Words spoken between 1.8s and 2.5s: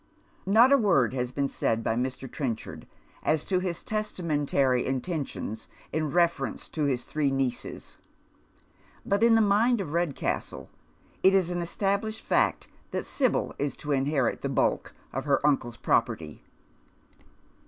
by Mr.